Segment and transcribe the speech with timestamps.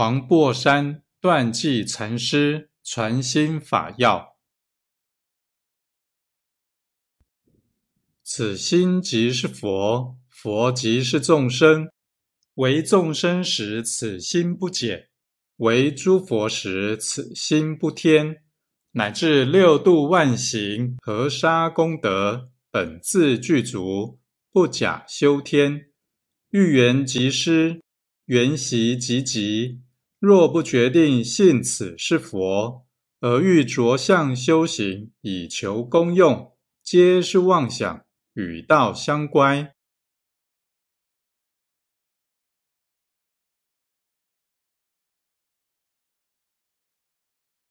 [0.00, 4.38] 黄檗山断际禅师传心法要：
[8.24, 11.90] 此心即是佛，佛即是众生。
[12.54, 15.08] 为众生时，此心不减；
[15.56, 18.42] 为诸佛时，此心不添。
[18.92, 24.18] 乃至六度万行，河沙功德，本自具足，
[24.50, 25.90] 不假修天。
[26.52, 27.82] 欲缘即施。
[28.26, 29.80] 缘习即极，
[30.20, 32.84] 若不决定信此是佛，
[33.20, 36.52] 而欲着相修行以求功用，
[36.84, 38.04] 皆是妄想，
[38.34, 39.72] 与道相乖。